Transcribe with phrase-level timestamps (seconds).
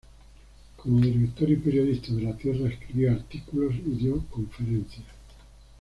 [0.77, 5.05] Como director y periodista de "La Tierra" escribió artículos y dio conferencias.